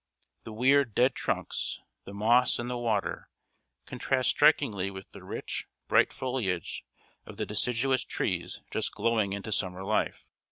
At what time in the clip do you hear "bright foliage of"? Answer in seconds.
5.87-7.37